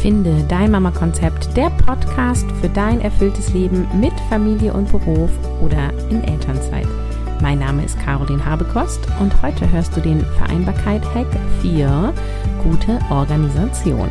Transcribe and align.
Finde 0.00 0.42
dein 0.48 0.70
Mama-Konzept, 0.70 1.54
der 1.58 1.68
Podcast 1.68 2.50
für 2.62 2.70
dein 2.70 3.02
erfülltes 3.02 3.52
Leben 3.52 3.86
mit 4.00 4.14
Familie 4.30 4.72
und 4.72 4.90
Beruf 4.90 5.30
oder 5.60 5.92
in 6.08 6.24
Elternzeit. 6.24 6.86
Mein 7.42 7.58
Name 7.58 7.84
ist 7.84 8.00
Caroline 8.00 8.42
Habekost 8.42 9.06
und 9.20 9.42
heute 9.42 9.70
hörst 9.70 9.94
du 9.94 10.00
den 10.00 10.20
Vereinbarkeit 10.20 11.04
Hack 11.14 11.26
4 11.60 12.14
Gute 12.64 12.98
Organisation. 13.10 14.08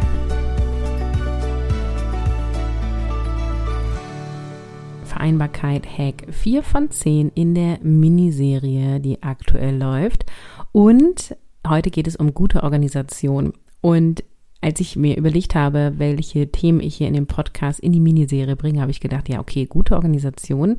Vereinbarkeit 5.05 5.87
Hack 5.97 6.27
4 6.29 6.61
von 6.61 6.91
10 6.91 7.31
in 7.33 7.55
der 7.55 7.79
Miniserie, 7.81 8.99
die 8.99 9.23
aktuell 9.23 9.79
läuft. 9.79 10.27
Und 10.71 11.35
heute 11.67 11.89
geht 11.89 12.07
es 12.07 12.15
um 12.15 12.35
gute 12.35 12.61
Organisation. 12.61 13.53
Und 13.81 14.23
als 14.61 14.79
ich 14.79 14.95
mir 14.95 15.17
überlegt 15.17 15.55
habe, 15.55 15.93
welche 15.97 16.51
Themen 16.51 16.81
ich 16.81 16.95
hier 16.95 17.07
in 17.07 17.13
dem 17.13 17.27
Podcast 17.27 17.79
in 17.79 17.91
die 17.91 17.99
Miniserie 17.99 18.55
bringe, 18.55 18.81
habe 18.81 18.91
ich 18.91 18.99
gedacht, 18.99 19.29
ja, 19.29 19.39
okay, 19.39 19.65
gute 19.65 19.95
Organisation. 19.95 20.77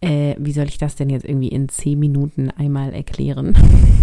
Äh, 0.00 0.36
wie 0.38 0.52
soll 0.52 0.66
ich 0.66 0.78
das 0.78 0.94
denn 0.94 1.10
jetzt 1.10 1.24
irgendwie 1.24 1.48
in 1.48 1.68
zehn 1.68 1.98
Minuten 1.98 2.50
einmal 2.50 2.92
erklären? 2.92 3.56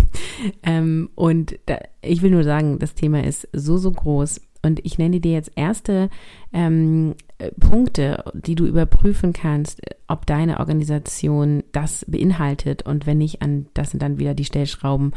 ähm, 0.63 1.09
und 1.15 1.57
da, 1.67 1.77
ich 2.01 2.21
will 2.21 2.31
nur 2.31 2.43
sagen, 2.43 2.79
das 2.79 2.95
Thema 2.95 3.23
ist 3.23 3.47
so, 3.53 3.77
so 3.77 3.91
groß. 3.91 4.41
Und 4.61 4.83
ich 4.83 4.97
nenne 4.97 5.19
dir 5.19 5.33
jetzt 5.33 5.51
erste 5.55 6.09
ähm, 6.51 7.11
äh, 7.11 7.24
Punkte, 7.59 8.23
die 8.33 8.55
du 8.55 8.65
überprüfen 8.65 9.33
kannst, 9.33 9.81
ob 10.07 10.25
deine 10.25 10.59
Organisation 10.59 11.63
das 11.71 12.05
beinhaltet 12.07 12.83
und 12.83 13.05
wenn 13.05 13.17
nicht, 13.17 13.41
an 13.41 13.67
das 13.73 13.91
sind 13.91 14.01
dann 14.01 14.19
wieder 14.19 14.33
die 14.33 14.45
Stellschrauben, 14.45 15.11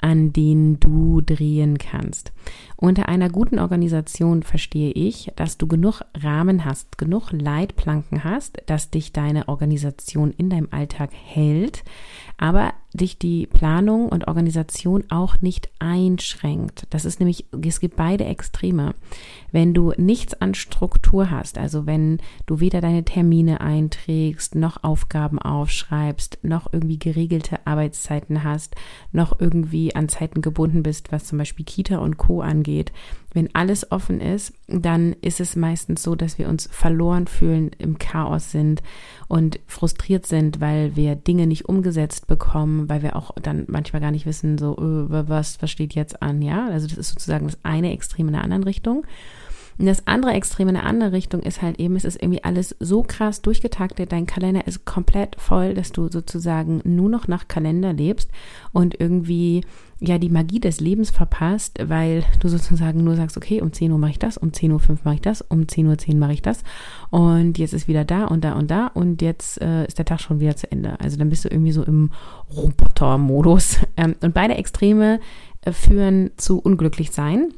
an 0.00 0.32
denen 0.32 0.78
du 0.78 1.20
drehen 1.20 1.78
kannst. 1.78 2.32
Unter 2.76 3.08
einer 3.08 3.28
guten 3.28 3.58
Organisation 3.58 4.42
verstehe 4.42 4.92
ich, 4.92 5.32
dass 5.36 5.58
du 5.58 5.66
genug 5.66 6.02
Rahmen 6.14 6.64
hast, 6.64 6.98
genug 6.98 7.32
Leitplanken 7.32 8.22
hast, 8.22 8.62
dass 8.66 8.90
dich 8.90 9.12
deine 9.12 9.48
Organisation 9.48 10.32
in 10.36 10.50
deinem 10.50 10.68
Alltag 10.70 11.10
hält, 11.12 11.82
aber 12.36 12.74
dich 12.94 13.18
die 13.18 13.46
Planung 13.46 14.08
und 14.08 14.28
Organisation 14.28 15.04
auch 15.08 15.40
nicht 15.40 15.68
einschränkt. 15.80 16.86
Das 16.90 17.04
ist 17.04 17.18
nämlich, 17.18 17.46
es 17.66 17.80
gibt 17.80 17.96
beide 17.96 18.24
Extreme. 18.24 18.94
Wenn 19.50 19.74
du 19.74 19.92
nichts 19.96 20.34
an 20.34 20.54
Struktur 20.54 21.30
hast, 21.30 21.58
also 21.58 21.86
wenn 21.86 22.18
du 22.46 22.60
weder 22.60 22.80
deine 22.80 23.04
Termine 23.04 23.60
einträgst, 23.60 24.54
noch 24.54 24.84
Aufgaben 24.84 25.40
aufschreibst, 25.40 26.38
noch 26.42 26.72
irgendwie 26.72 26.98
geregelte 26.98 27.66
Arbeitszeiten 27.66 28.44
hast, 28.44 28.76
noch 29.10 29.40
irgendwie 29.40 29.94
an 29.96 30.08
Zeiten 30.08 30.40
gebunden 30.40 30.84
bist, 30.84 31.10
was 31.10 31.24
zum 31.24 31.38
Beispiel 31.38 31.64
Kita 31.64 31.98
und 31.98 32.16
Co 32.16 32.42
angeht, 32.42 32.92
wenn 33.34 33.52
alles 33.52 33.90
offen 33.90 34.20
ist, 34.20 34.52
dann 34.68 35.14
ist 35.20 35.40
es 35.40 35.56
meistens 35.56 36.04
so, 36.04 36.14
dass 36.14 36.38
wir 36.38 36.48
uns 36.48 36.68
verloren 36.70 37.26
fühlen, 37.26 37.72
im 37.78 37.98
Chaos 37.98 38.52
sind 38.52 38.80
und 39.26 39.58
frustriert 39.66 40.24
sind, 40.24 40.60
weil 40.60 40.94
wir 40.94 41.16
Dinge 41.16 41.48
nicht 41.48 41.68
umgesetzt 41.68 42.23
bekommen, 42.26 42.88
weil 42.88 43.02
wir 43.02 43.16
auch 43.16 43.32
dann 43.42 43.64
manchmal 43.68 44.00
gar 44.00 44.10
nicht 44.10 44.26
wissen, 44.26 44.58
so, 44.58 44.76
äh, 44.76 45.28
was, 45.28 45.60
was 45.60 45.70
steht 45.70 45.94
jetzt 45.94 46.22
an, 46.22 46.42
ja? 46.42 46.68
Also 46.68 46.86
das 46.86 46.98
ist 46.98 47.10
sozusagen 47.10 47.46
das 47.46 47.58
eine 47.62 47.92
Extrem 47.92 48.28
in 48.28 48.34
der 48.34 48.42
anderen 48.42 48.64
Richtung. 48.64 49.04
Und 49.78 49.86
das 49.86 50.06
andere 50.06 50.32
Extrem 50.32 50.68
in 50.68 50.74
der 50.74 50.86
andere 50.86 51.12
Richtung 51.12 51.40
ist 51.40 51.62
halt 51.62 51.80
eben, 51.80 51.96
es 51.96 52.04
ist 52.04 52.22
irgendwie 52.22 52.44
alles 52.44 52.76
so 52.78 53.02
krass 53.02 53.42
durchgetaktet, 53.42 54.12
dein 54.12 54.26
Kalender 54.26 54.66
ist 54.66 54.84
komplett 54.84 55.36
voll, 55.40 55.74
dass 55.74 55.92
du 55.92 56.08
sozusagen 56.08 56.80
nur 56.84 57.08
noch 57.08 57.28
nach 57.28 57.48
Kalender 57.48 57.92
lebst 57.92 58.30
und 58.72 58.98
irgendwie 59.00 59.62
ja 60.00 60.18
die 60.18 60.28
Magie 60.28 60.60
des 60.60 60.80
Lebens 60.80 61.10
verpasst, 61.10 61.78
weil 61.86 62.24
du 62.40 62.48
sozusagen 62.48 63.04
nur 63.04 63.16
sagst, 63.16 63.36
okay, 63.36 63.60
um 63.60 63.72
10 63.72 63.90
Uhr 63.90 63.98
mache 63.98 64.12
ich 64.12 64.18
das, 64.18 64.36
um 64.36 64.50
10.05 64.50 64.90
Uhr 64.90 64.98
mache 65.04 65.14
ich 65.14 65.20
das, 65.22 65.42
um 65.42 65.62
10.10 65.62 65.88
Uhr 65.88 65.98
10 65.98 66.18
mache 66.18 66.32
ich 66.32 66.42
das 66.42 66.62
und 67.10 67.58
jetzt 67.58 67.74
ist 67.74 67.88
wieder 67.88 68.04
da 68.04 68.24
und 68.26 68.44
da 68.44 68.52
und 68.52 68.70
da 68.70 68.88
und 68.88 69.22
jetzt 69.22 69.60
äh, 69.60 69.86
ist 69.86 69.98
der 69.98 70.04
Tag 70.04 70.20
schon 70.20 70.40
wieder 70.40 70.56
zu 70.56 70.70
Ende. 70.70 70.98
Also 71.00 71.16
dann 71.16 71.30
bist 71.30 71.44
du 71.44 71.48
irgendwie 71.48 71.72
so 71.72 71.82
im 71.82 72.10
Roboter-Modus. 72.54 73.78
Ähm, 73.96 74.16
und 74.22 74.34
beide 74.34 74.54
Extreme 74.56 75.20
äh, 75.60 75.70
führen 75.70 76.32
zu 76.36 76.58
unglücklich 76.58 77.12
sein 77.12 77.52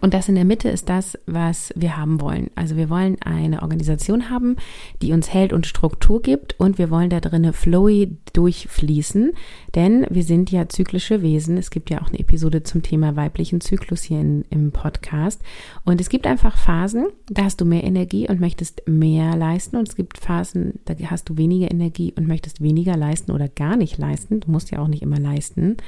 und 0.00 0.14
das 0.14 0.28
in 0.28 0.36
der 0.36 0.44
Mitte 0.44 0.68
ist 0.68 0.88
das, 0.88 1.18
was 1.26 1.72
wir 1.74 1.96
haben 1.96 2.20
wollen. 2.20 2.48
Also 2.54 2.76
wir 2.76 2.88
wollen 2.90 3.20
eine 3.22 3.62
Organisation 3.62 4.30
haben, 4.30 4.54
die 5.02 5.12
uns 5.12 5.32
Held 5.32 5.52
und 5.52 5.66
Struktur 5.66 6.22
gibt 6.22 6.54
und 6.60 6.78
wir 6.78 6.90
wollen 6.90 7.10
da 7.10 7.18
drinnen 7.18 7.52
flowy 7.52 8.16
durchfließen, 8.32 9.32
denn 9.74 10.06
wir 10.08 10.22
sind 10.22 10.52
ja 10.52 10.68
zyklische 10.68 11.22
Wesen. 11.22 11.56
Es 11.56 11.70
gibt 11.70 11.90
ja 11.90 12.00
auch 12.00 12.06
eine 12.06 12.20
Episode 12.20 12.62
zum 12.62 12.84
Thema 12.84 13.16
weiblichen 13.16 13.60
Zyklus 13.60 14.04
hier 14.04 14.20
in, 14.20 14.44
im 14.50 14.70
Podcast. 14.70 15.42
Und 15.84 16.00
es 16.00 16.08
gibt 16.08 16.28
einfach 16.28 16.56
Phasen, 16.56 17.08
da 17.28 17.42
hast 17.42 17.60
du 17.60 17.64
mehr 17.64 17.82
Energie 17.82 18.28
und 18.28 18.38
möchtest 18.38 18.86
mehr 18.86 19.34
leisten 19.34 19.76
und 19.76 19.88
es 19.88 19.96
gibt 19.96 20.18
Phasen, 20.18 20.78
da 20.84 20.94
hast 21.06 21.28
du 21.28 21.36
weniger 21.36 21.68
Energie 21.68 22.14
und 22.16 22.28
möchtest 22.28 22.62
weniger 22.62 22.96
leisten 22.96 23.32
oder 23.32 23.48
gar 23.48 23.74
nicht 23.74 23.98
leisten. 23.98 24.38
Du 24.38 24.52
musst 24.52 24.70
ja 24.70 24.78
auch 24.78 24.88
nicht 24.88 25.02
immer 25.02 25.18
leisten. 25.18 25.78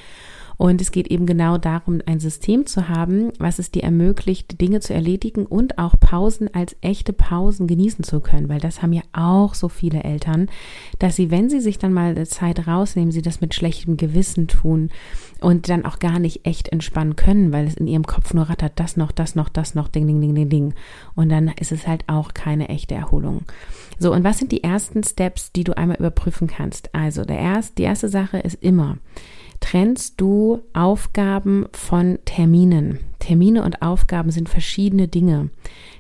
Und 0.62 0.81
es 0.81 0.93
geht 0.93 1.09
eben 1.09 1.27
genau 1.27 1.59
darum, 1.59 2.03
ein 2.06 2.21
System 2.21 2.67
zu 2.67 2.89
haben, 2.89 3.33
was 3.41 3.59
es 3.59 3.73
dir 3.73 3.83
ermöglicht, 3.83 4.61
Dinge 4.61 4.78
zu 4.78 4.95
erledigen 4.95 5.45
und 5.45 5.77
auch 5.78 5.99
Pausen 5.99 6.55
als 6.55 6.77
echte 6.83 7.12
Pausen 7.12 7.67
genießen 7.67 8.05
zu 8.05 8.21
können, 8.21 8.49
weil 8.49 8.61
das 8.61 8.81
haben 8.81 8.93
ja 8.93 9.03
auch 9.12 9.55
so 9.55 9.69
viele 9.69 10.05
Eltern, 10.05 10.49
dass 11.00 11.17
sie, 11.17 11.33
wenn 11.33 11.50
sie 11.50 11.59
sich 11.59 11.78
dann 11.78 11.93
mal 11.93 12.25
Zeit 12.28 12.69
rausnehmen, 12.69 13.11
sie 13.11 13.23
das 13.23 13.41
mit 13.41 13.55
schlechtem 13.55 13.97
Gewissen 13.97 14.47
tun 14.47 14.91
und 15.41 15.69
dann 15.69 15.84
auch 15.84 15.99
gar 15.99 16.21
nicht 16.21 16.47
echt 16.47 16.69
entspannen 16.69 17.17
können, 17.17 17.50
weil 17.50 17.67
es 17.67 17.75
in 17.75 17.89
ihrem 17.89 18.06
Kopf 18.06 18.33
nur 18.33 18.49
rattert, 18.49 18.75
das 18.77 18.97
noch, 18.97 19.11
das 19.11 19.34
noch, 19.34 19.49
das 19.49 19.75
noch, 19.75 19.89
ding, 19.89 20.06
ding, 20.06 20.21
ding, 20.21 20.37
ding, 20.37 20.49
ding. 20.49 20.75
Und 21.17 21.29
dann 21.29 21.49
ist 21.59 21.73
es 21.73 21.89
halt 21.89 22.05
auch 22.06 22.34
keine 22.34 22.69
echte 22.69 22.94
Erholung. 22.94 23.41
So, 23.99 24.12
und 24.12 24.23
was 24.23 24.39
sind 24.39 24.53
die 24.53 24.62
ersten 24.62 25.03
Steps, 25.03 25.50
die 25.50 25.65
du 25.65 25.77
einmal 25.77 25.97
überprüfen 25.97 26.47
kannst? 26.47 26.94
Also, 26.94 27.25
der 27.25 27.41
erst, 27.41 27.79
die 27.79 27.83
erste 27.83 28.09
Sache 28.09 28.39
ist 28.39 28.62
immer, 28.62 28.99
trennst 29.62 30.21
du 30.21 30.61
Aufgaben 30.75 31.67
von 31.73 32.19
Terminen. 32.27 32.99
Termine 33.21 33.62
und 33.62 33.81
Aufgaben 33.81 34.31
sind 34.31 34.49
verschiedene 34.49 35.09
Dinge. 35.09 35.50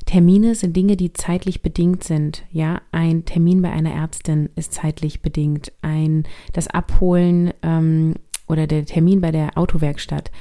Termine 0.04 0.56
sind 0.56 0.76
Dinge, 0.76 0.96
die 0.96 1.12
zeitlich 1.12 1.62
bedingt 1.62 2.02
sind. 2.02 2.42
Ja, 2.50 2.82
ein 2.90 3.24
Termin 3.24 3.62
bei 3.62 3.70
einer 3.70 3.92
Ärztin 3.92 4.50
ist 4.56 4.74
zeitlich 4.74 5.22
bedingt. 5.22 5.72
Ein 5.80 6.24
das 6.52 6.66
Abholen 6.66 7.54
ähm, 7.62 8.14
oder 8.48 8.66
der 8.66 8.84
Termin 8.84 9.20
bei 9.20 9.30
der 9.30 9.56
Autowerkstatt 9.56 10.32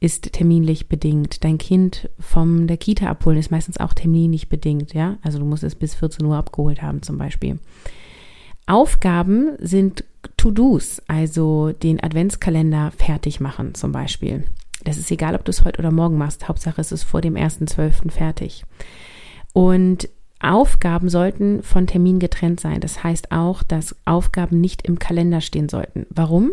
ist 0.00 0.32
terminlich 0.32 0.88
bedingt. 0.88 1.44
Dein 1.44 1.58
Kind 1.58 2.08
vom 2.18 2.66
der 2.66 2.78
Kita 2.78 3.06
abholen 3.06 3.38
ist 3.38 3.50
meistens 3.50 3.76
auch 3.76 3.92
terminlich 3.92 4.48
bedingt. 4.48 4.94
Ja, 4.94 5.18
also 5.20 5.38
du 5.38 5.44
musst 5.44 5.62
es 5.62 5.74
bis 5.74 5.94
14 5.94 6.24
Uhr 6.24 6.36
abgeholt 6.36 6.80
haben 6.80 7.02
zum 7.02 7.18
Beispiel. 7.18 7.58
Aufgaben 8.66 9.56
sind 9.58 10.04
To-Dos, 10.40 11.02
also 11.06 11.72
den 11.72 12.02
Adventskalender 12.02 12.92
fertig 12.92 13.40
machen 13.40 13.74
zum 13.74 13.92
Beispiel. 13.92 14.44
Das 14.84 14.96
ist 14.96 15.10
egal, 15.10 15.34
ob 15.34 15.44
du 15.44 15.50
es 15.50 15.66
heute 15.66 15.80
oder 15.80 15.90
morgen 15.90 16.16
machst. 16.16 16.48
Hauptsache 16.48 16.80
es 16.80 16.92
ist 16.92 17.02
vor 17.02 17.20
dem 17.20 17.34
1.12. 17.34 18.10
fertig. 18.10 18.64
Und 19.52 20.08
Aufgaben 20.40 21.10
sollten 21.10 21.62
von 21.62 21.86
Termin 21.86 22.20
getrennt 22.20 22.58
sein. 22.58 22.80
Das 22.80 23.04
heißt 23.04 23.32
auch, 23.32 23.62
dass 23.62 23.94
Aufgaben 24.06 24.62
nicht 24.62 24.88
im 24.88 24.98
Kalender 24.98 25.42
stehen 25.42 25.68
sollten. 25.68 26.06
Warum? 26.08 26.52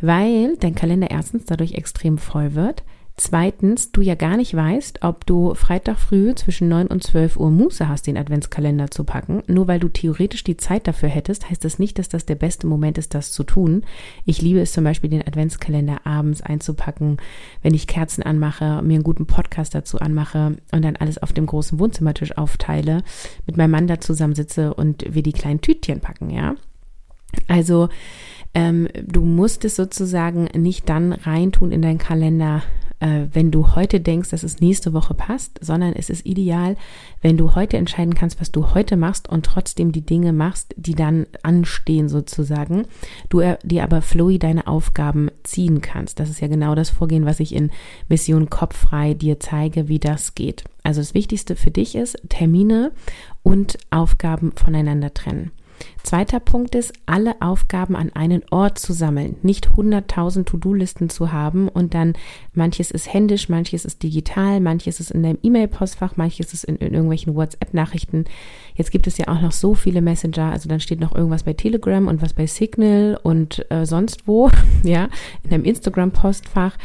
Weil 0.00 0.56
dein 0.56 0.74
Kalender 0.74 1.12
erstens 1.12 1.44
dadurch 1.44 1.74
extrem 1.74 2.18
voll 2.18 2.56
wird. 2.56 2.82
Zweitens, 3.22 3.92
du 3.92 4.00
ja 4.00 4.14
gar 4.14 4.38
nicht 4.38 4.56
weißt, 4.56 5.00
ob 5.02 5.26
du 5.26 5.52
Freitag 5.54 5.98
früh 5.98 6.34
zwischen 6.34 6.70
9 6.70 6.86
und 6.86 7.04
12 7.04 7.36
Uhr 7.36 7.50
Muße 7.50 7.86
hast, 7.86 8.06
den 8.06 8.16
Adventskalender 8.16 8.90
zu 8.90 9.04
packen. 9.04 9.42
Nur 9.46 9.68
weil 9.68 9.78
du 9.78 9.90
theoretisch 9.90 10.42
die 10.42 10.56
Zeit 10.56 10.86
dafür 10.86 11.10
hättest, 11.10 11.50
heißt 11.50 11.62
das 11.62 11.78
nicht, 11.78 11.98
dass 11.98 12.08
das 12.08 12.24
der 12.24 12.36
beste 12.36 12.66
Moment 12.66 12.96
ist, 12.96 13.12
das 13.12 13.32
zu 13.32 13.44
tun. 13.44 13.84
Ich 14.24 14.40
liebe 14.40 14.60
es 14.60 14.72
zum 14.72 14.84
Beispiel, 14.84 15.10
den 15.10 15.20
Adventskalender 15.20 16.06
abends 16.06 16.40
einzupacken, 16.40 17.18
wenn 17.60 17.74
ich 17.74 17.86
Kerzen 17.86 18.22
anmache, 18.22 18.80
mir 18.80 18.94
einen 18.94 19.04
guten 19.04 19.26
Podcast 19.26 19.74
dazu 19.74 19.98
anmache 19.98 20.56
und 20.72 20.82
dann 20.82 20.96
alles 20.96 21.18
auf 21.18 21.34
dem 21.34 21.44
großen 21.44 21.78
Wohnzimmertisch 21.78 22.38
aufteile, 22.38 23.02
mit 23.46 23.58
meinem 23.58 23.72
Mann 23.72 23.86
da 23.86 24.00
zusammensitze 24.00 24.72
und 24.72 25.04
wir 25.14 25.22
die 25.22 25.34
kleinen 25.34 25.60
Tütchen 25.60 26.00
packen, 26.00 26.30
ja. 26.30 26.54
Also, 27.48 27.90
ähm, 28.54 28.88
du 29.06 29.20
musst 29.20 29.66
es 29.66 29.76
sozusagen 29.76 30.48
nicht 30.56 30.88
dann 30.88 31.12
reintun 31.12 31.70
in 31.70 31.82
deinen 31.82 31.98
Kalender, 31.98 32.62
äh, 33.00 33.26
wenn 33.32 33.50
du 33.50 33.74
heute 33.74 34.00
denkst, 34.00 34.30
dass 34.30 34.42
es 34.42 34.60
nächste 34.60 34.92
Woche 34.92 35.14
passt, 35.14 35.58
sondern 35.60 35.94
es 35.94 36.10
ist 36.10 36.24
ideal, 36.24 36.76
wenn 37.20 37.36
du 37.36 37.54
heute 37.54 37.76
entscheiden 37.76 38.14
kannst, 38.14 38.40
was 38.40 38.52
du 38.52 38.74
heute 38.74 38.96
machst 38.96 39.28
und 39.28 39.44
trotzdem 39.44 39.92
die 39.92 40.04
Dinge 40.04 40.32
machst, 40.32 40.74
die 40.76 40.94
dann 40.94 41.26
anstehen 41.42 42.08
sozusagen. 42.08 42.86
Du 43.28 43.42
dir 43.62 43.82
aber 43.82 44.02
flowy 44.02 44.38
deine 44.38 44.66
Aufgaben 44.66 45.30
ziehen 45.42 45.80
kannst. 45.80 46.20
Das 46.20 46.30
ist 46.30 46.40
ja 46.40 46.48
genau 46.48 46.74
das 46.74 46.90
Vorgehen, 46.90 47.26
was 47.26 47.40
ich 47.40 47.54
in 47.54 47.70
Mission 48.08 48.50
Kopffrei 48.50 49.14
dir 49.14 49.40
zeige, 49.40 49.88
wie 49.88 49.98
das 49.98 50.34
geht. 50.34 50.64
Also 50.82 51.00
das 51.00 51.14
Wichtigste 51.14 51.56
für 51.56 51.70
dich 51.70 51.94
ist, 51.94 52.18
Termine 52.28 52.92
und 53.42 53.78
Aufgaben 53.90 54.52
voneinander 54.56 55.12
trennen. 55.12 55.52
Zweiter 56.02 56.40
Punkt 56.40 56.74
ist, 56.74 56.92
alle 57.06 57.40
Aufgaben 57.40 57.94
an 57.94 58.10
einen 58.14 58.42
Ort 58.50 58.78
zu 58.78 58.92
sammeln. 58.92 59.36
Nicht 59.42 59.70
100.000 59.70 60.44
To-Do-Listen 60.44 61.10
zu 61.10 61.32
haben 61.32 61.68
und 61.68 61.94
dann 61.94 62.14
manches 62.54 62.90
ist 62.90 63.12
händisch, 63.12 63.48
manches 63.48 63.84
ist 63.84 64.02
digital, 64.02 64.60
manches 64.60 65.00
ist 65.00 65.10
in 65.10 65.22
deinem 65.22 65.38
E-Mail-Postfach, 65.42 66.16
manches 66.16 66.52
ist 66.52 66.64
in, 66.64 66.76
in 66.76 66.94
irgendwelchen 66.94 67.34
WhatsApp-Nachrichten. 67.34 68.24
Jetzt 68.74 68.90
gibt 68.90 69.06
es 69.06 69.18
ja 69.18 69.28
auch 69.28 69.40
noch 69.40 69.52
so 69.52 69.74
viele 69.74 70.00
Messenger, 70.00 70.50
also 70.50 70.68
dann 70.68 70.80
steht 70.80 71.00
noch 71.00 71.14
irgendwas 71.14 71.42
bei 71.42 71.52
Telegram 71.52 72.06
und 72.08 72.22
was 72.22 72.32
bei 72.32 72.46
Signal 72.46 73.18
und 73.22 73.66
äh, 73.70 73.84
sonst 73.84 74.26
wo, 74.26 74.50
ja, 74.82 75.08
in 75.44 75.50
deinem 75.50 75.64
Instagram-Postfach. 75.64 76.76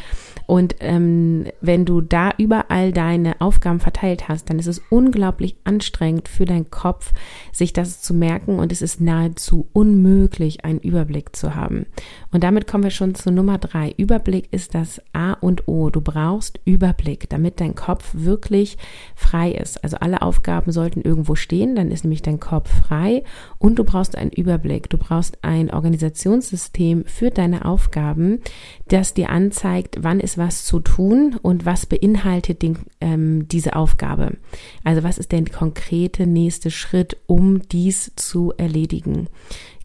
Und 0.48 0.76
ähm, 0.80 1.46
wenn 1.62 1.86
du 1.86 2.02
da 2.02 2.32
überall 2.38 2.92
deine 2.92 3.42
Aufgaben 3.42 3.80
verteilt 3.80 4.28
hast, 4.28 4.50
dann 4.50 4.60
ist 4.60 4.68
es 4.68 4.82
unglaublich 4.90 5.56
anstrengend 5.64 6.28
für 6.28 6.46
deinen 6.46 6.70
Kopf, 6.70 7.14
sich 7.52 7.74
das 7.74 8.02
zu 8.02 8.14
merken 8.14 8.60
und 8.60 8.72
es 8.72 8.82
ist 8.82 9.02
nahezu 9.02 9.68
unmöglich, 9.74 10.64
einen 10.64 10.80
Überblick 10.80 11.36
zu 11.36 11.56
haben. 11.56 11.86
Und 12.32 12.44
damit 12.44 12.68
kommen 12.68 12.84
wir 12.84 12.92
schon 12.92 13.16
zu 13.16 13.32
Nummer 13.32 13.58
drei. 13.58 13.94
Überblick 13.98 14.52
ist 14.52 14.76
das 14.76 15.02
A 15.14 15.34
und 15.34 15.68
O. 15.68 15.90
Du 15.90 16.02
brauchst 16.02 16.60
Überblick, 16.66 17.30
damit 17.30 17.60
dein 17.60 17.76
Kopf 17.76 18.12
wirklich 18.14 18.78
frei 19.16 19.52
ist. 19.52 19.84
Also 19.84 19.98
alle 19.98 20.22
Aufgaben 20.22 20.72
sollten 20.72 21.02
irgendwo 21.02 21.36
stehen, 21.36 21.76
dann 21.76 21.92
ist 21.92 22.04
nämlich 22.04 22.22
dein 22.22 22.40
Kopf 22.40 22.70
frei 22.88 23.24
und 23.58 23.80
du 23.80 23.84
brauchst 23.84 24.16
einen 24.18 24.32
Überblick. 24.32 24.90
Du 24.90 24.98
brauchst 24.98 25.44
ein 25.44 25.72
Organisationssystem 25.72 27.06
für 27.06 27.32
deine 27.32 27.66
Aufgaben, 27.66 28.42
das 28.88 29.14
dir 29.14 29.30
anzeigt, 29.30 29.98
wann 30.02 30.20
ist 30.20 30.35
was 30.38 30.66
zu 30.66 30.80
tun 30.80 31.38
und 31.42 31.66
was 31.66 31.86
beinhaltet 31.86 32.62
den, 32.62 32.80
ähm, 33.02 33.48
diese 33.48 33.76
Aufgabe. 33.76 34.38
Also 34.84 35.04
was 35.04 35.18
ist 35.18 35.32
der 35.32 35.46
konkrete 35.46 36.28
nächste 36.28 36.72
Schritt, 36.72 37.18
um 37.28 37.68
dies 37.70 38.14
zu 38.16 38.54
erledigen. 38.58 39.28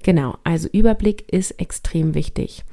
Genau, 0.02 0.38
also 0.44 0.68
Überblick 0.72 1.30
ist 1.30 1.52
extrem 1.52 2.14
wichtig. 2.14 2.64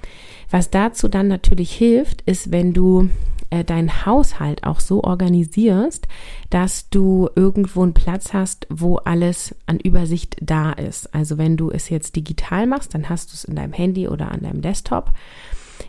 Was 0.50 0.69
dazu 0.69 1.07
dann 1.09 1.27
natürlich 1.27 1.74
hilft, 1.74 2.21
ist, 2.21 2.51
wenn 2.51 2.74
du 2.74 3.09
äh, 3.50 3.63
deinen 3.63 4.06
Haushalt 4.06 4.63
auch 4.63 4.79
so 4.79 5.03
organisierst, 5.03 6.07
dass 6.50 6.89
du 6.89 7.29
irgendwo 7.35 7.83
einen 7.83 7.94
Platz 7.94 8.33
hast, 8.33 8.68
wo 8.69 8.97
alles 8.97 9.56
an 9.65 9.79
Übersicht 9.79 10.38
da 10.41 10.71
ist. 10.71 11.13
Also 11.13 11.38
wenn 11.38 11.57
du 11.57 11.71
es 11.71 11.89
jetzt 11.89 12.15
digital 12.15 12.68
machst, 12.68 12.94
dann 12.94 13.09
hast 13.09 13.31
du 13.31 13.33
es 13.35 13.44
in 13.44 13.56
deinem 13.56 13.74
Handy 13.74 14.07
oder 14.07 14.31
an 14.31 14.41
deinem 14.41 14.62
Desktop 14.62 15.12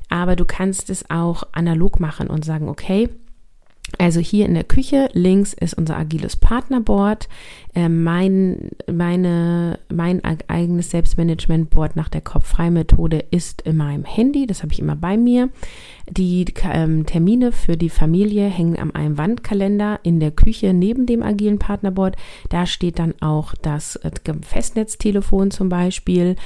aber 0.08 0.36
du 0.36 0.44
kannst 0.44 0.90
es 0.90 1.08
auch 1.10 1.44
analog 1.52 2.00
machen 2.00 2.28
und 2.28 2.44
sagen, 2.44 2.68
okay, 2.68 3.08
also 3.96 4.20
hier 4.20 4.44
in 4.44 4.54
der 4.54 4.64
Küche 4.64 5.08
links 5.14 5.54
ist 5.54 5.74
unser 5.74 5.96
agiles 5.96 6.36
Partnerboard. 6.36 7.28
Äh, 7.74 7.88
mein, 7.88 8.70
meine, 8.86 9.78
mein 9.88 10.22
eigenes 10.24 10.90
Selbstmanagement-Board 10.90 11.96
nach 11.96 12.10
der 12.10 12.20
Kopf-Frei-Methode 12.20 13.24
ist 13.30 13.62
in 13.62 13.78
meinem 13.78 14.04
Handy. 14.04 14.46
Das 14.46 14.62
habe 14.62 14.72
ich 14.72 14.80
immer 14.80 14.96
bei 14.96 15.16
mir. 15.16 15.48
Die 16.10 16.44
ähm, 16.70 17.06
Termine 17.06 17.50
für 17.50 17.76
die 17.76 17.88
Familie 17.88 18.46
hängen 18.46 18.78
an 18.78 18.94
einem 18.94 19.16
Wandkalender 19.16 20.00
in 20.02 20.20
der 20.20 20.32
Küche 20.32 20.74
neben 20.74 21.06
dem 21.06 21.22
agilen 21.22 21.58
Partnerboard. 21.58 22.16
Da 22.50 22.66
steht 22.66 22.98
dann 22.98 23.14
auch 23.20 23.54
das 23.62 23.96
äh, 23.96 24.10
Festnetztelefon 24.42 25.50
zum 25.50 25.70
Beispiel. 25.70 26.36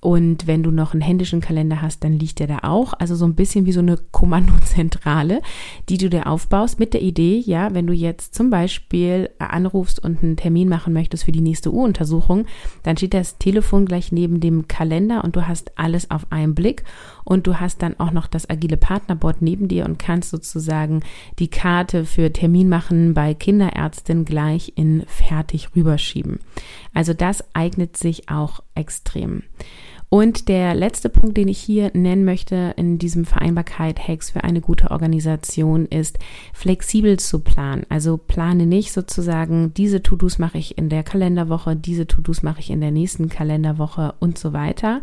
Und 0.00 0.46
wenn 0.46 0.62
du 0.62 0.70
noch 0.70 0.94
einen 0.94 1.02
händischen 1.02 1.42
Kalender 1.42 1.82
hast, 1.82 2.02
dann 2.04 2.18
liegt 2.18 2.38
der 2.38 2.46
da 2.46 2.58
auch. 2.62 2.94
Also 2.94 3.14
so 3.14 3.26
ein 3.26 3.34
bisschen 3.34 3.66
wie 3.66 3.72
so 3.72 3.80
eine 3.80 3.98
Kommandozentrale, 4.10 5.42
die 5.90 5.98
du 5.98 6.08
dir 6.08 6.26
aufbaust 6.26 6.80
mit 6.80 6.94
der 6.94 7.02
Idee, 7.02 7.42
ja, 7.44 7.74
wenn 7.74 7.86
du 7.86 7.92
jetzt 7.92 8.34
zum 8.34 8.48
Beispiel 8.48 9.28
anrufst 9.38 10.02
und 10.02 10.22
einen 10.22 10.36
Termin 10.36 10.70
machen 10.70 10.94
möchtest 10.94 11.24
für 11.24 11.32
die 11.32 11.42
nächste 11.42 11.72
U-Untersuchung, 11.72 12.46
dann 12.82 12.96
steht 12.96 13.12
das 13.12 13.36
Telefon 13.36 13.84
gleich 13.84 14.10
neben 14.10 14.40
dem 14.40 14.68
Kalender 14.68 15.22
und 15.22 15.36
du 15.36 15.46
hast 15.46 15.78
alles 15.78 16.10
auf 16.10 16.26
einen 16.30 16.54
Blick 16.54 16.84
und 17.30 17.46
du 17.46 17.60
hast 17.60 17.80
dann 17.82 17.94
auch 18.00 18.10
noch 18.10 18.26
das 18.26 18.50
agile 18.50 18.76
Partnerboard 18.76 19.40
neben 19.40 19.68
dir 19.68 19.84
und 19.84 20.00
kannst 20.00 20.30
sozusagen 20.30 21.04
die 21.38 21.46
Karte 21.46 22.04
für 22.04 22.32
Termin 22.32 22.68
machen 22.68 23.14
bei 23.14 23.34
Kinderärztin 23.34 24.24
gleich 24.24 24.72
in 24.74 25.04
fertig 25.06 25.68
rüberschieben. 25.76 26.40
Also 26.92 27.14
das 27.14 27.44
eignet 27.54 27.96
sich 27.96 28.28
auch 28.28 28.64
extrem. 28.74 29.44
Und 30.12 30.48
der 30.48 30.74
letzte 30.74 31.08
Punkt, 31.08 31.36
den 31.36 31.46
ich 31.46 31.60
hier 31.60 31.92
nennen 31.94 32.24
möchte 32.24 32.74
in 32.76 32.98
diesem 32.98 33.24
Vereinbarkeit-Hacks 33.24 34.30
für 34.30 34.42
eine 34.42 34.60
gute 34.60 34.90
Organisation 34.90 35.86
ist, 35.86 36.18
flexibel 36.52 37.16
zu 37.20 37.38
planen. 37.38 37.86
Also 37.88 38.16
plane 38.16 38.66
nicht 38.66 38.90
sozusagen, 38.90 39.72
diese 39.72 40.02
To-Dos 40.02 40.40
mache 40.40 40.58
ich 40.58 40.76
in 40.76 40.88
der 40.88 41.04
Kalenderwoche, 41.04 41.76
diese 41.76 42.08
To-Dos 42.08 42.42
mache 42.42 42.58
ich 42.58 42.70
in 42.70 42.80
der 42.80 42.90
nächsten 42.90 43.28
Kalenderwoche 43.28 44.14
und 44.18 44.36
so 44.36 44.52
weiter. 44.52 45.00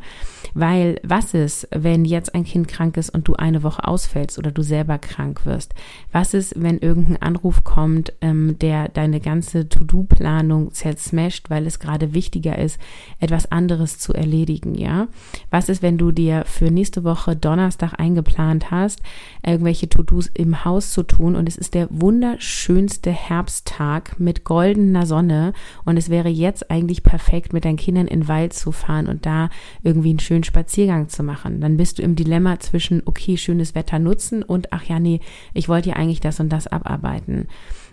Weil 0.53 0.99
was 1.03 1.33
ist, 1.33 1.69
wenn 1.71 2.03
jetzt 2.03 2.35
ein 2.35 2.43
Kind 2.43 2.67
krank 2.67 2.97
ist 2.97 3.09
und 3.09 3.29
du 3.29 3.35
eine 3.35 3.63
Woche 3.63 3.87
ausfällst 3.87 4.37
oder 4.37 4.51
du 4.51 4.61
selber 4.61 4.97
krank 4.97 5.45
wirst? 5.45 5.73
Was 6.11 6.33
ist, 6.33 6.61
wenn 6.61 6.79
irgendein 6.79 7.21
Anruf 7.21 7.63
kommt, 7.63 8.11
ähm, 8.19 8.59
der 8.59 8.89
deine 8.89 9.21
ganze 9.21 9.69
To-Do-Planung 9.69 10.73
zersmasht, 10.73 11.49
weil 11.49 11.65
es 11.65 11.79
gerade 11.79 12.13
wichtiger 12.13 12.59
ist, 12.59 12.77
etwas 13.21 13.49
anderes 13.53 13.99
zu 13.99 14.13
erledigen, 14.13 14.75
ja? 14.75 14.96
Was 15.51 15.69
ist, 15.69 15.81
wenn 15.81 15.97
du 15.97 16.11
dir 16.11 16.43
für 16.45 16.71
nächste 16.71 17.03
Woche 17.03 17.35
Donnerstag 17.35 17.93
eingeplant 17.99 18.71
hast, 18.71 19.01
irgendwelche 19.45 19.89
To-Dos 19.89 20.27
im 20.33 20.65
Haus 20.65 20.91
zu 20.91 21.03
tun 21.03 21.35
und 21.35 21.47
es 21.47 21.57
ist 21.57 21.73
der 21.73 21.87
wunderschönste 21.89 23.11
Herbsttag 23.11 24.19
mit 24.19 24.43
goldener 24.43 25.05
Sonne 25.05 25.53
und 25.85 25.97
es 25.97 26.09
wäre 26.09 26.29
jetzt 26.29 26.71
eigentlich 26.71 27.03
perfekt, 27.03 27.53
mit 27.53 27.65
deinen 27.65 27.77
Kindern 27.77 28.07
in 28.07 28.21
den 28.21 28.27
Wald 28.27 28.53
zu 28.53 28.71
fahren 28.71 29.07
und 29.07 29.25
da 29.25 29.49
irgendwie 29.83 30.09
einen 30.09 30.19
schönen 30.19 30.43
Spaziergang 30.43 31.09
zu 31.09 31.23
machen. 31.23 31.61
Dann 31.61 31.77
bist 31.77 31.99
du 31.99 32.03
im 32.03 32.15
Dilemma 32.15 32.59
zwischen, 32.59 33.01
okay, 33.05 33.37
schönes 33.37 33.75
Wetter 33.75 33.99
nutzen 33.99 34.43
und, 34.43 34.73
ach 34.73 34.83
ja, 34.83 34.99
nee, 34.99 35.19
ich 35.53 35.69
wollte 35.69 35.89
ja 35.89 35.95
eigentlich 35.95 36.21
das 36.21 36.39
und 36.39 36.49
das 36.49 36.67
abarbeiten. 36.67 37.47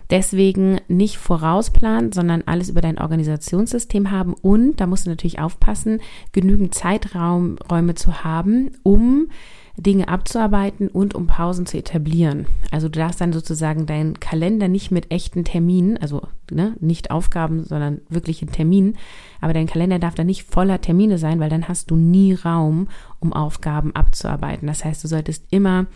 Deswegen 0.09 0.79
nicht 0.87 1.17
vorausplanen, 1.17 2.11
sondern 2.11 2.43
alles 2.45 2.69
über 2.69 2.81
dein 2.81 2.99
Organisationssystem 2.99 4.11
haben. 4.11 4.33
Und, 4.33 4.79
da 4.79 4.87
musst 4.87 5.05
du 5.05 5.09
natürlich 5.09 5.39
aufpassen, 5.39 6.01
genügend 6.31 6.75
Zeiträume 6.75 7.95
zu 7.95 8.23
haben, 8.23 8.71
um 8.83 9.29
Dinge 9.77 10.07
abzuarbeiten 10.07 10.87
und 10.87 11.15
um 11.15 11.27
Pausen 11.27 11.65
zu 11.65 11.77
etablieren. 11.77 12.47
Also 12.71 12.87
du 12.87 12.99
darfst 12.99 13.19
dann 13.19 13.33
sozusagen 13.33 13.85
deinen 13.85 14.19
Kalender 14.19 14.67
nicht 14.67 14.91
mit 14.91 15.11
echten 15.11 15.43
Terminen, 15.43 15.97
also 15.97 16.27
ne, 16.49 16.75
nicht 16.79 17.11
Aufgaben, 17.11 17.63
sondern 17.63 18.01
wirklichen 18.09 18.51
Terminen, 18.51 18.97
aber 19.41 19.53
dein 19.53 19.67
Kalender 19.67 19.99
darf 19.99 20.15
dann 20.15 20.27
nicht 20.27 20.43
voller 20.43 20.79
Termine 20.79 21.17
sein, 21.17 21.39
weil 21.39 21.49
dann 21.49 21.67
hast 21.67 21.91
du 21.91 21.95
nie 21.95 22.33
Raum, 22.33 22.87
um 23.19 23.33
Aufgaben 23.33 23.93
abzuarbeiten. 23.95 24.67
Das 24.67 24.85
heißt, 24.85 25.03
du 25.03 25.07
solltest 25.07 25.45
immer 25.51 25.87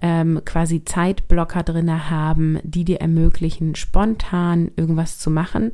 ähm, 0.00 0.40
quasi 0.44 0.84
Zeitblocker 0.84 1.62
drinne 1.62 2.10
haben, 2.10 2.58
die 2.62 2.84
dir 2.84 3.00
ermöglichen, 3.00 3.74
spontan 3.74 4.70
irgendwas 4.76 5.18
zu 5.18 5.30
machen 5.30 5.72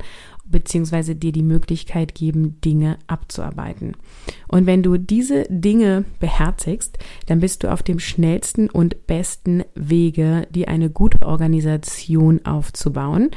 beziehungsweise 0.51 1.15
dir 1.15 1.31
die 1.31 1.43
Möglichkeit 1.43 2.13
geben, 2.15 2.59
Dinge 2.61 2.97
abzuarbeiten. 3.07 3.95
Und 4.47 4.65
wenn 4.65 4.83
du 4.83 4.97
diese 4.97 5.45
Dinge 5.49 6.05
beherzigst, 6.19 6.97
dann 7.25 7.39
bist 7.39 7.63
du 7.63 7.71
auf 7.71 7.83
dem 7.83 7.99
schnellsten 7.99 8.69
und 8.69 9.07
besten 9.07 9.63
Wege, 9.75 10.47
dir 10.51 10.67
eine 10.67 10.89
gute 10.89 11.25
Organisation 11.25 12.45
aufzubauen. 12.45 13.31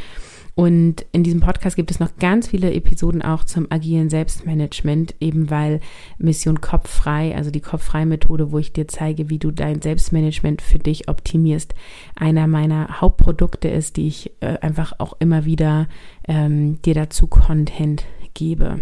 Und 0.54 1.04
in 1.10 1.24
diesem 1.24 1.40
Podcast 1.40 1.74
gibt 1.74 1.90
es 1.90 1.98
noch 1.98 2.16
ganz 2.18 2.48
viele 2.48 2.72
Episoden 2.72 3.22
auch 3.22 3.44
zum 3.44 3.66
agilen 3.70 4.08
Selbstmanagement, 4.08 5.16
eben 5.20 5.50
weil 5.50 5.80
Mission 6.18 6.60
Kopffrei, 6.60 7.34
also 7.34 7.50
die 7.50 7.60
Kopffrei-Methode, 7.60 8.52
wo 8.52 8.58
ich 8.58 8.72
dir 8.72 8.86
zeige, 8.86 9.30
wie 9.30 9.38
du 9.38 9.50
dein 9.50 9.82
Selbstmanagement 9.82 10.62
für 10.62 10.78
dich 10.78 11.08
optimierst, 11.08 11.74
einer 12.14 12.46
meiner 12.46 13.00
Hauptprodukte 13.00 13.68
ist, 13.68 13.96
die 13.96 14.06
ich 14.06 14.30
äh, 14.40 14.58
einfach 14.60 14.92
auch 14.98 15.14
immer 15.18 15.44
wieder 15.44 15.88
ähm, 16.28 16.80
dir 16.82 16.94
dazu 16.94 17.26
Content 17.26 18.04
gebe. 18.34 18.80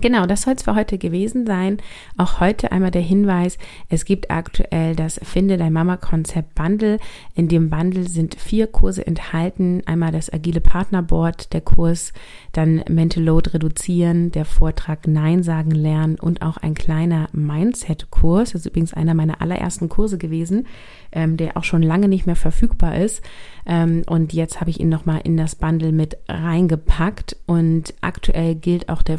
Genau, 0.00 0.26
das 0.26 0.42
soll 0.42 0.54
es 0.54 0.64
für 0.64 0.74
heute 0.74 0.98
gewesen 0.98 1.46
sein. 1.46 1.78
Auch 2.18 2.40
heute 2.40 2.70
einmal 2.70 2.90
der 2.90 3.02
Hinweis, 3.02 3.56
es 3.88 4.04
gibt 4.04 4.30
aktuell 4.30 4.94
das 4.94 5.18
Finde 5.22 5.56
dein 5.56 5.72
Mama 5.72 5.96
Konzept 5.96 6.54
Bundle. 6.54 6.98
In 7.34 7.48
dem 7.48 7.70
Bundle 7.70 8.06
sind 8.06 8.34
vier 8.34 8.66
Kurse 8.66 9.06
enthalten. 9.06 9.82
Einmal 9.86 10.12
das 10.12 10.30
agile 10.30 10.60
Partnerboard, 10.60 11.52
der 11.52 11.60
Kurs, 11.62 12.12
dann 12.52 12.84
Mental 12.88 13.22
Load 13.22 13.50
reduzieren, 13.54 14.32
der 14.32 14.44
Vortrag 14.44 15.06
Nein 15.06 15.42
sagen 15.42 15.70
lernen 15.70 16.16
und 16.20 16.42
auch 16.42 16.58
ein 16.58 16.74
kleiner 16.74 17.28
Mindset-Kurs. 17.32 18.52
Das 18.52 18.62
ist 18.62 18.66
übrigens 18.66 18.92
einer 18.92 19.14
meiner 19.14 19.40
allerersten 19.40 19.88
Kurse 19.88 20.18
gewesen, 20.18 20.66
ähm, 21.12 21.36
der 21.36 21.56
auch 21.56 21.64
schon 21.64 21.82
lange 21.82 22.08
nicht 22.08 22.26
mehr 22.26 22.36
verfügbar 22.36 22.98
ist. 22.98 23.22
Ähm, 23.66 24.02
und 24.06 24.32
jetzt 24.32 24.60
habe 24.60 24.70
ich 24.70 24.78
ihn 24.80 24.88
nochmal 24.88 25.20
in 25.24 25.36
das 25.36 25.54
Bundle 25.54 25.92
mit 25.92 26.18
reingepackt. 26.28 27.36
Und 27.46 27.94
aktuell 28.00 28.54
gilt 28.54 28.88
auch 28.88 29.02
der 29.02 29.18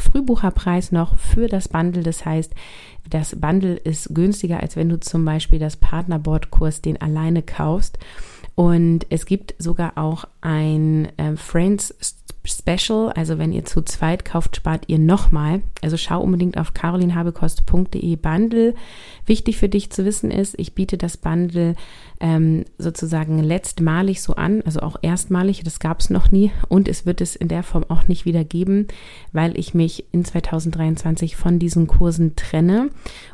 Frühbucherpreis 0.57 0.91
noch 0.91 1.15
für 1.15 1.47
das 1.47 1.67
Bundle. 1.67 2.03
Das 2.03 2.25
heißt, 2.25 2.53
das 3.09 3.39
Bundle 3.39 3.75
ist 3.75 4.13
günstiger, 4.13 4.59
als 4.61 4.75
wenn 4.75 4.89
du 4.89 4.99
zum 4.99 5.23
Beispiel 5.23 5.59
das 5.59 5.77
Partnerboard-Kurs 5.77 6.81
den 6.81 6.99
alleine 7.01 7.43
kaufst. 7.43 7.97
Und 8.55 9.05
es 9.09 9.25
gibt 9.25 9.55
sogar 9.59 9.97
auch 9.97 10.25
ein 10.47 11.09
äh, 11.17 11.35
Friends 11.35 11.93
Special. 12.47 13.11
Also 13.11 13.37
wenn 13.37 13.51
ihr 13.51 13.65
zu 13.65 13.81
zweit 13.81 14.23
kauft, 14.23 14.55
spart 14.55 14.85
ihr 14.87 14.99
nochmal. 14.99 15.61
Also 15.81 15.97
schau 15.97 16.21
unbedingt 16.21 16.57
auf 16.57 16.73
carolinhabekost.de 16.73 18.15
Bundle. 18.15 18.73
Wichtig 19.25 19.57
für 19.57 19.67
dich 19.67 19.89
zu 19.89 20.05
wissen 20.05 20.31
ist, 20.31 20.55
ich 20.57 20.73
biete 20.73 20.97
das 20.97 21.17
Bundle 21.17 21.75
ähm, 22.19 22.65
sozusagen 22.77 23.43
letztmalig 23.43 24.21
so 24.21 24.35
an, 24.35 24.61
also 24.65 24.79
auch 24.79 24.97
erstmalig, 25.01 25.63
das 25.63 25.79
gab 25.79 25.99
es 25.99 26.09
noch 26.09 26.31
nie 26.31 26.51
und 26.67 26.87
es 26.87 27.05
wird 27.05 27.21
es 27.21 27.35
in 27.35 27.47
der 27.47 27.61
Form 27.61 27.85
auch 27.89 28.07
nicht 28.07 28.25
wieder 28.25 28.43
geben, 28.43 28.87
weil 29.33 29.57
ich 29.57 29.73
mich 29.73 30.05
in 30.11 30.25
2023 30.25 31.35
von 31.35 31.59
diesen 31.59 31.85
Kursen 31.85 32.35
trenne. 32.35 32.89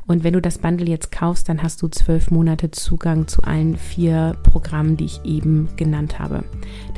Und 0.06 0.24
wenn 0.24 0.34
du 0.34 0.42
das 0.42 0.58
Bundle 0.58 0.90
jetzt 0.90 1.12
kaufst, 1.12 1.48
dann 1.48 1.64
hast 1.64 1.82
du 1.82 1.88
zwölf 1.88 2.30
Monate 2.30 2.72
Zugang 2.72 3.28
zu 3.28 3.44
allen 3.44 3.78
vier 3.78 4.36
Programmen, 4.44 4.98
die 4.98 5.06
ich 5.06 5.24
eben 5.24 5.70
genannt 5.78 6.20
habe. 6.20 6.44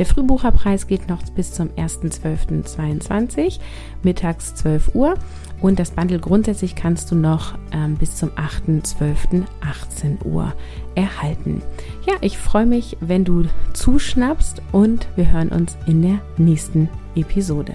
Der 0.06 0.14
Frühbucherpreis 0.14 0.86
geht 0.86 1.10
noch 1.10 1.24
bis 1.32 1.52
zum 1.52 1.70
1.12.22, 1.70 3.60
mittags 4.04 4.54
12 4.54 4.94
Uhr. 4.94 5.16
Und 5.62 5.80
das 5.80 5.90
Bundle 5.90 6.20
grundsätzlich 6.20 6.76
kannst 6.76 7.10
du 7.10 7.16
noch 7.16 7.58
ähm, 7.72 7.96
bis 7.96 8.16
zum 8.16 8.30
8.12.18 8.30 10.24
Uhr 10.24 10.54
erhalten. 10.94 11.64
Ja, 12.06 12.14
ich 12.22 12.38
freue 12.38 12.68
mich, 12.68 12.98
wenn 13.00 13.26
du 13.26 13.46
zuschnappst 13.74 14.62
und 14.72 15.08
wir 15.16 15.32
hören 15.32 15.50
uns 15.50 15.76
in 15.88 16.04
der 16.04 16.20
nächsten 16.38 16.88
Episode. 17.16 17.74